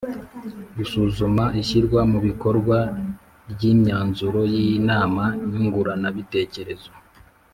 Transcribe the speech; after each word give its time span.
Gusuzuma 0.77 1.43
ishyirwa 1.61 1.99
mu 2.11 2.19
bikorwa 2.27 2.77
ry 3.51 3.61
imyanzuro 3.71 4.39
y 4.53 4.55
inama 4.75 5.23
nyunguranabitekerezo 5.49 6.91